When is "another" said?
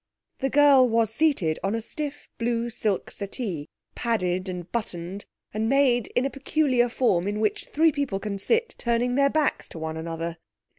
9.97-10.37